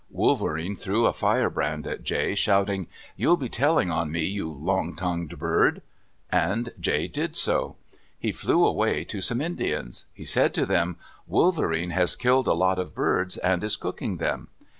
Wolverene 0.09 0.75
threw 0.75 1.05
a 1.05 1.13
firebrand 1.13 1.85
at 1.85 2.01
Jay, 2.01 2.33
shouting, 2.33 2.87
"You'll 3.15 3.37
be 3.37 3.49
telling 3.49 3.91
on 3.91 4.11
me, 4.11 4.25
you 4.25 4.51
long 4.51 4.95
tongued 4.95 5.37
bird." 5.37 5.83
And 6.31 6.73
Jay 6.79 7.07
did 7.07 7.35
so. 7.35 7.75
He 8.17 8.31
flew 8.31 8.65
away 8.65 9.03
to 9.03 9.21
some 9.21 9.41
Indians. 9.41 10.05
He 10.11 10.25
said 10.25 10.55
to 10.55 10.65
them, 10.65 10.97
"Wolverene 11.27 11.91
has 11.91 12.15
killed 12.15 12.47
a 12.47 12.53
lot 12.53 12.79
of 12.79 12.95
birds 12.95 13.37
and 13.37 13.63
is 13.63 13.75
cooking 13.77 14.17
them." 14.17 14.47